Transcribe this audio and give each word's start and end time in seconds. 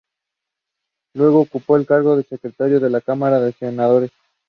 Luego 1.13 1.41
ocupó 1.41 1.77
el 1.77 1.85
cargo 1.85 2.17
de 2.17 2.23
Secretario 2.23 2.79
de 2.79 2.89
la 2.89 3.01
Cámara 3.01 3.39
de 3.39 3.51
Senadores. 3.51 4.09